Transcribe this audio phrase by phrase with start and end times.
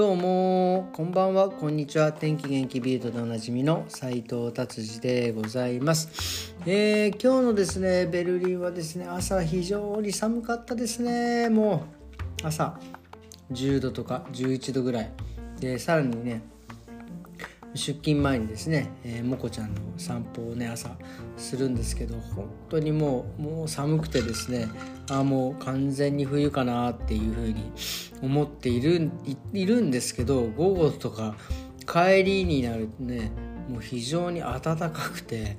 [0.00, 1.50] どうもこんばんは。
[1.50, 2.10] こんにちは。
[2.10, 11.50] 天気元気ビートでおなじみの斉藤達治でございます、えー、今日のですねベルリンはですね朝非常に寒かったですね。
[11.50, 11.84] も
[12.42, 12.80] う朝。
[13.52, 15.12] 10度とか11度ぐらい。
[15.60, 16.44] でさらにね
[17.74, 20.96] 出勤前にですね、えー、もこちゃんの散歩をね朝
[21.36, 24.68] するんですけど本当にもうもう寒くてですね
[25.10, 27.72] あもう完全に冬かなっていうふうに
[28.22, 29.10] 思っている
[29.52, 31.36] いるんですけど午後とか
[31.86, 33.30] 帰りになるとね
[33.68, 35.56] もう非常に暖かくて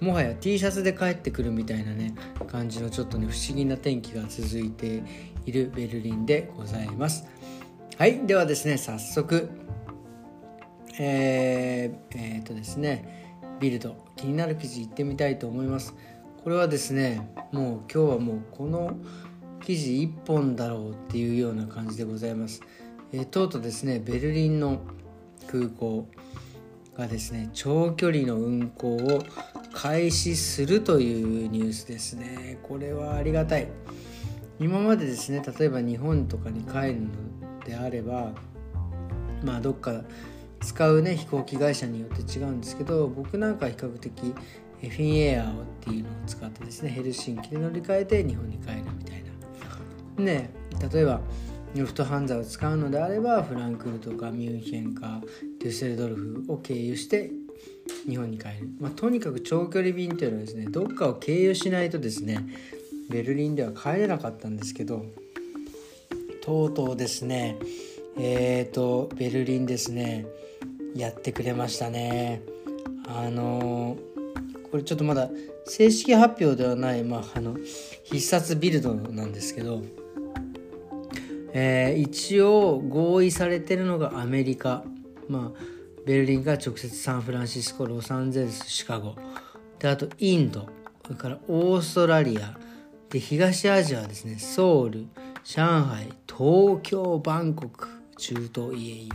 [0.00, 2.14] もはや T シャツで帰ってくるみたいなね
[2.48, 5.04] 感じのちょっとね不思議な天気が続いて
[5.46, 7.24] いるベルリンでございます。
[7.98, 9.48] はいではですね早速
[10.98, 15.94] えー、えー、とですねビルド気になる記事いってみたいと思います。
[16.42, 18.96] これはですねもう今日はもうこの
[19.60, 22.62] 記事1本だろうっていうような感じでございます、
[23.12, 24.80] えー、とうとうですねベルリンの
[25.46, 26.08] 空港
[26.96, 29.22] がですね長距離の運行を
[29.72, 32.58] 開始するというニュースですね。
[32.62, 33.68] これはありがたい。
[34.60, 37.08] 今までですね例えば日本とかに帰るの
[37.64, 38.32] であれば
[39.42, 40.02] まあどっか
[40.62, 44.12] 使うね飛行機会社によって違うんですけど僕なんか比較的
[44.80, 49.22] フィンエアーっていうのを使ってですねヘルシンキで乗り換えて日本に帰るみたい
[50.16, 50.24] な。
[50.24, 50.50] ね
[50.92, 51.20] 例えば
[51.74, 55.22] ルフトハンザを使うのであればフランクフルトかミュンヘンか
[55.60, 57.30] デュッセルドルフを経由して
[58.06, 62.46] 日本に帰る、まあ、とにかく長距離便っていうのはですねどっかを経由しないとですね
[63.08, 65.06] ベルリンでは帰れなかったんですけど
[66.42, 67.56] とうとうですね
[68.18, 70.26] えっ、ー、とベルリンですね
[70.94, 72.42] やってくれましたね。
[73.06, 73.96] あの
[74.70, 75.28] これちょっとまだ
[75.66, 77.56] 正式発表ではない、まあ、あの
[78.04, 79.82] 必殺ビルドなんですけど、
[81.52, 84.82] えー、一応合意されてるのがアメリカ、
[85.28, 85.60] まあ、
[86.06, 89.14] ベルリンが直接サンフランシスコロサンゼルスシカゴ
[89.78, 90.68] であとインド
[91.04, 92.56] それからオーストラリア
[93.10, 95.06] で東アジアはですねソウル
[95.44, 99.08] 上海東京バンコク中東 EAE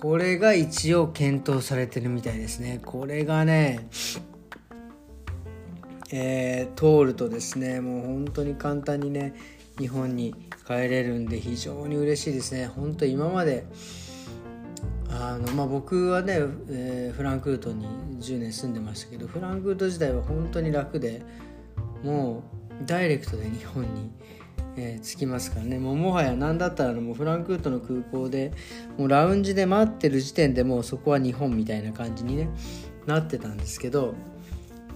[0.00, 2.80] これが一応検討されてるみたいですね。
[2.84, 3.88] これがね
[6.10, 9.34] えー、通るとですねもう本当に簡単にね
[9.78, 10.34] 日本に
[10.66, 12.66] 帰れるんで非常に嬉しいですね。
[12.66, 13.66] 本当今まで
[15.10, 16.34] あのまあ、僕はね、
[16.68, 17.86] えー、フランクフルトに
[18.20, 21.22] 10年住んでましたけどフランクフルト時代は本当に楽で
[22.04, 22.44] も
[22.82, 24.12] うダイレクトで日本に
[24.80, 25.78] えー、着きますからね。
[25.80, 28.52] もうもはや何だったらもうフランクフルトの空港で
[28.96, 32.48] もうラウンジで待ってる時点でもうそこは日本みたいな感じに、ね、
[33.04, 34.14] なってたんですけど、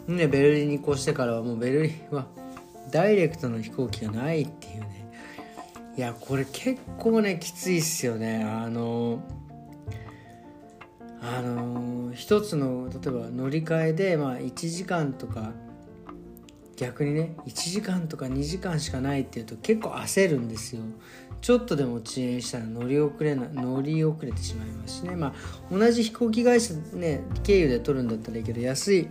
[0.06, 2.26] ね、ベルリンに越してからはもうベルリンは
[2.92, 5.02] ダイレクトの飛行機がないっていうね。
[5.96, 8.44] いやこれ結構ねきついっすよね。
[8.44, 9.20] あの
[11.20, 15.52] あの一つの例えば乗り換えでまあ1時間とか
[16.76, 20.82] 逆にね1時間とか2時間しかないっていうと結構焦るんですよ。
[21.40, 25.16] ちょっとでも遅延したら乗り遅れな乗り遅れてしまいますしね。
[25.16, 25.34] まあ
[25.70, 29.08] 同じ飛行機会社ね経由で取るんだったらいいけど安い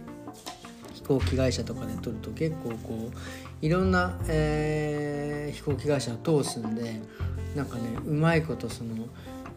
[0.93, 7.01] 飛行機会社とかで取ると結構こういろんな、えー、飛行機会社を通すんで
[7.55, 8.95] なんかねうまいことその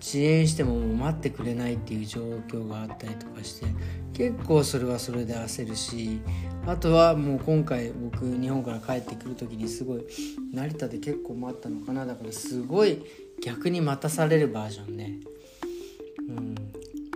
[0.07, 3.67] 遅延してももう待ってくれないっていう状況があったりとかして
[4.13, 6.21] 結構それはそれで焦るし
[6.67, 10.05] あとはもう今回僕日本から帰ってくる時にすごい
[10.53, 12.05] 成田で結構待ったのかな。
[12.05, 13.03] だからすごい
[13.43, 15.21] 逆に待たされるバージョンね。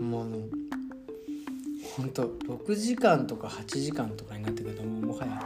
[0.01, 0.09] うん。
[0.11, 0.51] もう
[1.97, 5.43] ほんと6時間とか8時間とかになってくるともうもはや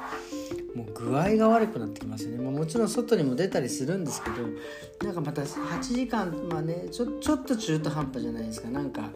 [0.74, 4.36] もう具合が悪くなってきますよね、まあ、もちろん外にも出たりするんですけど
[5.04, 8.68] なんかまた8時間まあねちょちょっと中途半端じゃないですか。
[8.68, 9.10] なんか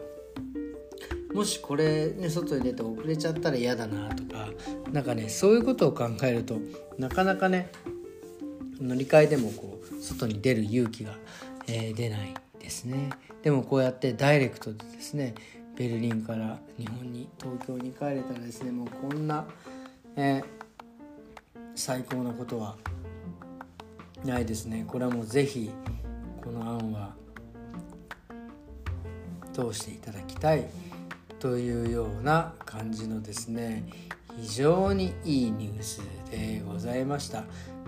[1.33, 4.47] もしこれね外に出て遅れちゃったら嫌だなとか
[4.91, 6.57] なんかねそういうことを考えると
[6.97, 7.71] なかなかね
[8.79, 11.15] 乗り換えでもこう外に出る勇気が、
[11.67, 13.09] えー、出ないですね。
[13.43, 15.35] でもこうやってダイレクトでですね
[15.75, 19.45] ベルリンから日本に東京に帰れたらですねもうこんな、
[20.15, 20.56] えー
[21.77, 22.75] 最高なことは
[24.25, 24.83] ないですね。
[24.87, 25.69] これはもう是非
[26.43, 27.13] この案は
[29.53, 30.65] 通していただきたい
[31.39, 33.85] というような感じのですね
[34.39, 36.01] 非常にいいニュース
[36.31, 37.43] でございました。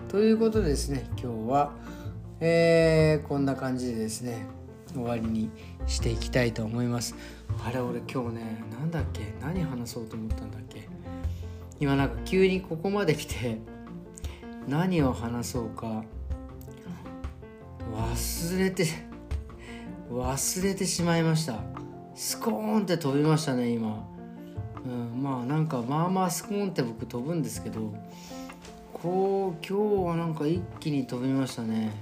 [0.08, 1.72] ということでですね今日は、
[2.38, 4.46] えー、こんな感じでですね
[4.92, 5.50] 終わりに
[5.88, 7.16] していきたいと思います。
[7.64, 10.88] あれ俺今日ね何だっけ何話そうと思ったんだっけ。
[11.80, 13.58] 今なんか急にここまで来て
[14.68, 16.04] 何を話そうか。
[17.92, 18.86] 忘れて
[20.10, 21.60] 忘れてしまいました。
[22.14, 24.06] スコーンって飛びましたね今、
[24.84, 27.94] うん、まあなんかまあまあスコーンって僕飛ぶんですけど
[28.92, 31.92] こう今日はなんか一気に飛びましたね。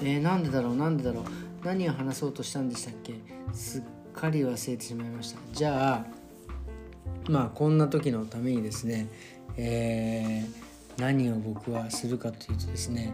[0.00, 1.24] えー、なんでだろうなんでだろう。
[1.64, 3.14] 何を話そうとしたんでしたっけ。
[3.52, 3.82] すっ
[4.14, 5.38] かり忘れてしまいました。
[5.52, 9.06] じゃあまあこんな時のためにですね、
[9.56, 13.12] えー、何を僕はするかというとですね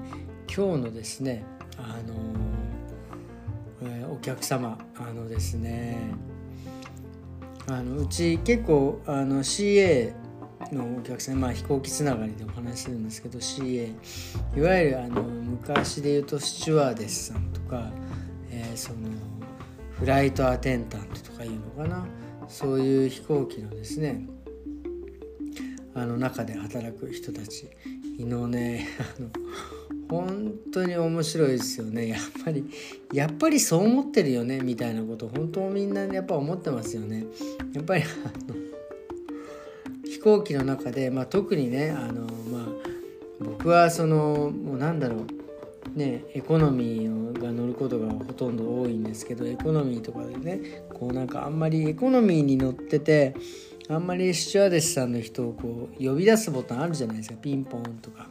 [0.54, 1.44] 今日のですね
[1.78, 2.14] あの、
[3.82, 5.98] えー、お客様あのですね
[7.68, 10.12] あのうち結構あの CA
[10.72, 13.92] のお客さん、まあ、飛行機つながりでお話しするんですけど CA
[14.56, 17.90] いわゆるあの昔で言うとスチュワーデスさんとか、
[18.50, 18.98] えー、その
[19.98, 22.06] フライトアテンダントとかいうのかな
[22.48, 24.26] そういう飛行機のですね
[25.96, 27.68] あの中で働く人たち。
[28.24, 29.28] のねあの
[30.08, 32.08] 本当に面白いですよね。
[32.08, 32.64] やっぱり
[33.12, 34.60] やっぱりそう思ってるよね。
[34.60, 37.24] みたいなこと本当みんなやっぱ思ってますよね。
[37.72, 38.06] やっぱりあ
[38.48, 38.54] の
[40.04, 42.66] 飛行機の中で、まあ、特にねあの、まあ、
[43.40, 45.26] 僕はそのもうなんだろう。
[45.98, 53.34] ねエコノミーが乗ることがほとんど多いんですけどエコノミーとかでねこうなんかあんまりエコノミーに乗ってて
[53.88, 57.36] あんまりスチュワーデスさんの人をこう呼び出すボタンあるじゃないですか。
[57.36, 58.28] ピンポンとか。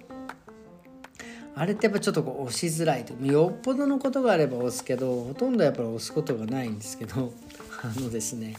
[1.56, 7.32] あれってやっぱちょっとこう押しづらいとよっぽどのことがあれば押すけどほとんどやっぱり押すことがないんですけど。
[7.82, 8.56] あのですね。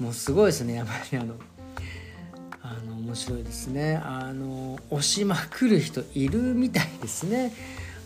[0.00, 0.74] もうすごいですね。
[0.74, 1.34] やっぱりあの
[2.62, 4.00] あの面白いですね。
[4.02, 7.52] あの押しまくる人いるみたいですね。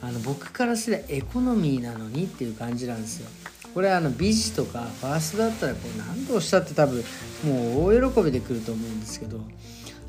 [0.03, 3.29] あの僕からすればエコノミーなのにっていう感じなんですよ。
[3.75, 7.03] これあのビジとかファーストだったらこう何度押したって多分
[7.45, 9.41] もう大喜びで来ると思うんですけど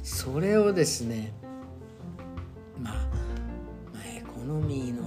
[0.04, 1.34] それをですね
[2.80, 2.94] まあ、
[3.94, 5.04] まあ、エコノミーの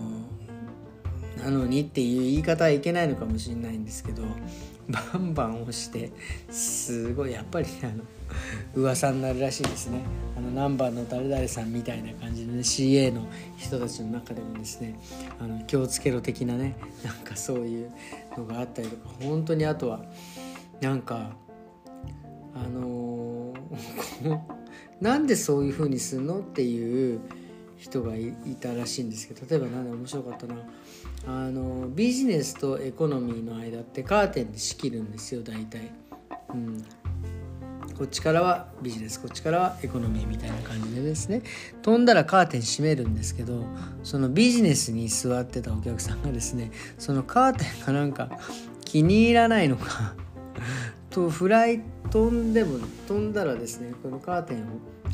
[1.36, 4.22] なのにっていう言い方はいけないのかもしれないんですけど
[4.88, 6.10] バンバン押して
[6.50, 8.04] すごいやっぱりあの
[8.74, 10.00] 噂になるらしいですね。
[10.36, 14.98] あのナンバーの誰々さんみたいな感じで、ね、CA の人たちの中でもですね
[15.40, 17.92] あの気をつけろ的なねなんかそういう
[18.36, 20.00] のがあったりとか本当にあとは
[20.80, 21.30] なんか
[22.54, 24.40] あのー、
[25.00, 27.20] なんでそういう風にするのっていう
[27.76, 30.54] 人がいたらしいんですけど例えば何で面白かったな
[31.26, 35.90] あのビジネスとエコノミーの間ってカーテンで仕切るんですよ大体、
[36.50, 36.84] うん、
[37.98, 41.42] こっちからはビジネスこっちからはエコノミーみたいな感じでですね。
[41.82, 43.64] 飛んだらカーテン閉めるんですけど
[44.04, 48.30] そのビジネスに座ってたお客さんがですねそのカーテンがなんか
[48.84, 50.14] 気に入らないのか
[51.10, 54.62] とフライ飛んでも飛んだらですねこのカーテンを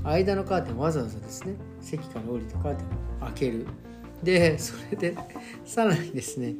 [0.05, 3.67] 間のカーテンをわざわざですね席から降りてカーテンを開ける。
[4.23, 5.17] でそれで
[5.65, 6.55] さらにですね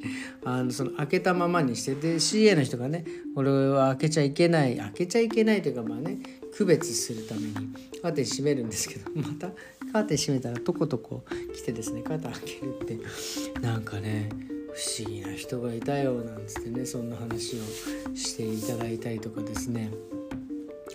[0.45, 3.05] あのその開けたままにしてで CA の人がね
[3.35, 6.19] これは開けちゃいけない開けちゃいけないというかまあね
[6.57, 7.55] 区別するために
[8.03, 9.51] カーテン閉めるんですけど また
[9.93, 11.25] カーテン閉めたらとことこ
[11.55, 14.29] 来てですねカーテン開けるってなんかね
[14.73, 19.91] 不思議な人がいたよなんつってねそんな話をしていただいたりとかですね。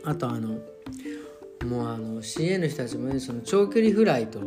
[0.03, 0.59] あとあの
[1.65, 4.39] もうあの CA の人たちもねその長距離フライト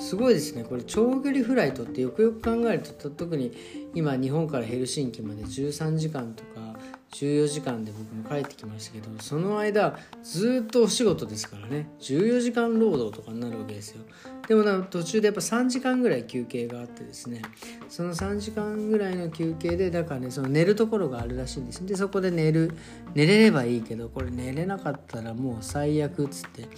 [0.00, 0.64] すごいですね。
[0.64, 3.52] これ長距離フライトってよくよく考えると特に
[3.94, 6.78] 今日本からヘルシンキまで13時間とか
[7.12, 11.90] 14時間で僕も帰ってきましたけどその間ずっとお仕事ですからね。
[12.00, 14.02] 14時間労働とかになるわけですよ。
[14.48, 17.42] でもな途中でやっぱ3時間ぐらい休憩があってですね。
[17.88, 21.84] その3時間ぐらいの休憩でだからねその寝るところがあるらしいんです。
[21.84, 22.72] でそこで寝る
[23.14, 26.68] 寝れればいいけどこれ寝れなかったらもう最悪っつって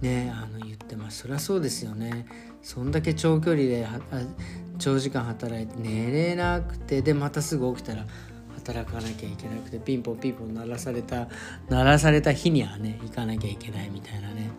[0.00, 1.20] ねあの言ってます。
[1.20, 2.26] そりゃそうですよね。
[2.62, 3.86] そんだけ長距離で
[4.78, 8.04] 長時間働いて寝れなくてでまたすぐ起きたら
[8.56, 11.28] 働かなきゃいけなくてピンポンピンポン鳴らされた
[11.68, 14.50] 鳴らされた日にはね行かなきゃいけないみたいなね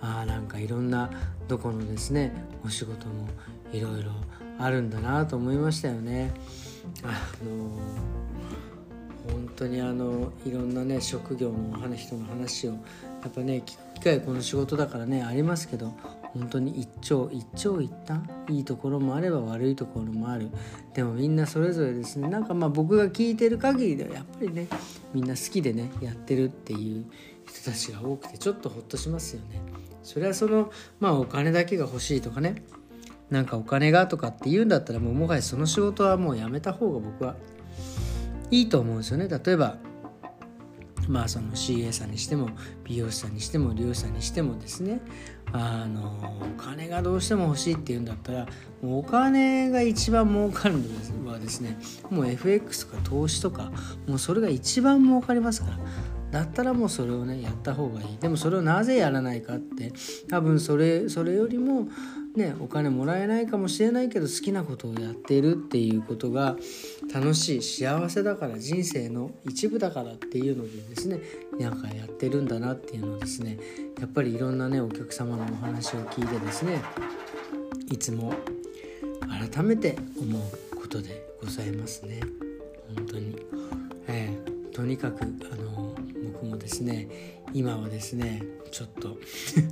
[0.00, 1.10] あなんかいろんな
[1.48, 2.32] どこのですね
[2.64, 3.28] お仕事も
[3.72, 4.12] いろいろ
[4.58, 6.32] あるんだなと思いましたよね。
[7.02, 7.08] あ
[7.44, 7.78] の
[9.32, 12.78] 本当にあのいろんなね職業の人の話をや
[13.28, 15.92] っぱね聞く機会この仕事だからねありますけど
[16.34, 18.28] 本当に一長一長一短？
[18.48, 20.50] いいところもあれば悪いところもある。
[20.94, 22.28] でもみんなそれぞれですね。
[22.28, 24.68] なんかまあ僕が聞いてる限りではやっぱりね
[25.14, 27.06] みんな好きでねやってるっていう
[27.46, 29.60] 人たちが多くてちょっとほっとしますよね。
[30.02, 30.70] それはその
[31.00, 32.62] まあお金だけが欲しいとかね。
[33.30, 37.36] なんかお金がとかって言うんだったらもうもはやその仕事はもうやめた方が僕は
[38.50, 39.28] いいと思うんですよね。
[39.28, 39.76] 例えば
[41.08, 42.50] まあその CA さんにしても
[42.84, 45.00] 美容師さんにしても利用者さんにしてもですね
[45.52, 48.46] あのお金がどうしても欲しいっていうんだったら
[48.82, 50.76] お金が一番儲かる
[51.24, 51.78] のはですね
[52.10, 53.72] もう FX とか投資とか
[54.06, 55.78] もうそれが一番儲かりますから。
[56.30, 58.18] だったらもうそれをねやった方がいい。
[58.18, 59.94] でもそれをなぜやらないかって
[60.28, 61.88] 多分それそれよりも
[62.38, 66.56] ねお金もらえないかもしれないけど好きなことをやっているっていうことが
[67.12, 71.20] 楽しい幸せだから人生の一部だからっていうのでですね
[71.58, 73.58] なんかやってるんだなっていうのをですね。
[74.00, 76.80] やっぱりいろんなねお客様のお話を聞いてですね
[77.90, 78.32] いつも
[79.52, 82.20] 改めて思うことでございますね。
[82.94, 83.36] 本当に、
[84.06, 85.26] えー、とにかくあ
[85.56, 85.96] の
[86.32, 89.18] 僕もですね今はですねちょっと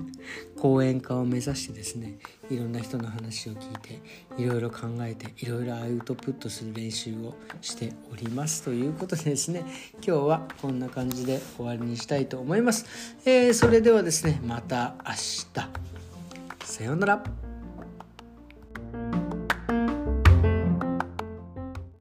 [0.60, 2.18] 講演家を目指してですね
[2.50, 4.00] いろんな人の話を聞いて
[4.38, 8.62] いろいろ考えていろいろアウトプットする練習をしております。
[8.62, 9.64] ということでですね
[9.94, 12.86] 今日はこんな感じで終わりにしたいと思います、
[13.24, 15.86] えー、それではですねまた明日。
[16.64, 17.45] さようなら。